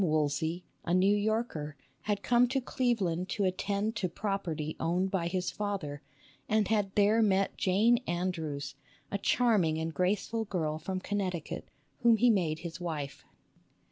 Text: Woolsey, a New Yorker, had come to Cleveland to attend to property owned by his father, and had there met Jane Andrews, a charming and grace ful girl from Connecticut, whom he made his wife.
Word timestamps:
Woolsey, 0.03 0.63
a 0.83 0.95
New 0.95 1.15
Yorker, 1.15 1.75
had 2.09 2.23
come 2.23 2.47
to 2.47 2.59
Cleveland 2.59 3.29
to 3.29 3.43
attend 3.43 3.95
to 3.97 4.09
property 4.09 4.75
owned 4.79 5.11
by 5.11 5.27
his 5.27 5.51
father, 5.51 6.01
and 6.49 6.67
had 6.69 6.95
there 6.95 7.21
met 7.21 7.55
Jane 7.55 7.99
Andrews, 8.07 8.73
a 9.11 9.19
charming 9.19 9.77
and 9.77 9.93
grace 9.93 10.25
ful 10.27 10.45
girl 10.45 10.79
from 10.79 11.01
Connecticut, 11.01 11.67
whom 11.99 12.17
he 12.17 12.31
made 12.31 12.57
his 12.65 12.81
wife. 12.81 13.25